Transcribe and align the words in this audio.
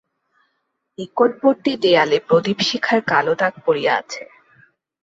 নিকটবর্তী 0.97 1.73
দেয়ালে 1.83 2.17
প্রদীপশিখার 2.27 2.99
কালো 3.11 3.33
দাগ 3.41 3.53
পড়িয়া 3.65 3.93
আছে। 4.01 4.23